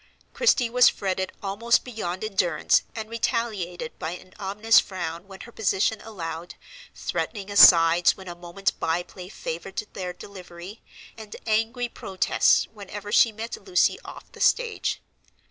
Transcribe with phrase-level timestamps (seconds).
[0.33, 6.01] Christie was fretted almost beyond endurance, and retaliated by an ominous frown when her position
[6.01, 6.55] allowed,
[6.95, 10.81] threatening asides when a moment's by play favored their delivery,
[11.15, 15.03] and angry protests whenever she met Lucy off the stage.